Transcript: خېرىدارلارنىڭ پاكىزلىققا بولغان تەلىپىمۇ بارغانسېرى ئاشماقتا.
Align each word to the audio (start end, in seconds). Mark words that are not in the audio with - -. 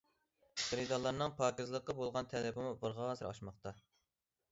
خېرىدارلارنىڭ 0.61 1.35
پاكىزلىققا 1.41 1.95
بولغان 1.99 2.31
تەلىپىمۇ 2.31 2.71
بارغانسېرى 2.85 3.29
ئاشماقتا. 3.33 3.75